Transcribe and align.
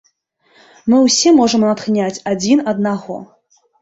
Мы 0.93 1.01
ўсе 1.07 1.29
можам 1.39 1.65
натхняць 1.67 2.23
адзін 2.33 2.67
аднаго. 2.73 3.19